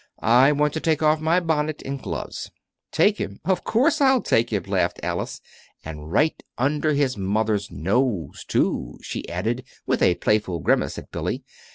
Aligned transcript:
I 0.23 0.51
want 0.51 0.73
to 0.73 0.79
take 0.79 1.03
off 1.03 1.19
my 1.19 1.39
bonnet 1.39 1.83
and 1.85 2.01
gloves." 2.01 2.49
"Take 2.91 3.19
him? 3.19 3.39
Of 3.45 3.63
course 3.63 4.01
I'll 4.01 4.23
take 4.23 4.51
him," 4.51 4.63
laughed 4.63 4.99
Alice; 5.03 5.41
"and 5.85 6.11
right 6.11 6.41
under 6.57 6.93
his 6.93 7.17
mother's 7.19 7.69
nose, 7.69 8.43
too," 8.43 8.97
she 9.03 9.29
added, 9.29 9.63
with 9.85 10.01
a 10.01 10.15
playful 10.15 10.57
grimace 10.57 10.97
at 10.97 11.11
Billy. 11.11 11.43